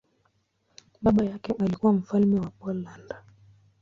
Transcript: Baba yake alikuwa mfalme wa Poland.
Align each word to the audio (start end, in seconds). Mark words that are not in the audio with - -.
Baba 1.01 1.25
yake 1.25 1.53
alikuwa 1.59 1.93
mfalme 1.93 2.39
wa 2.39 2.49
Poland. 2.49 3.13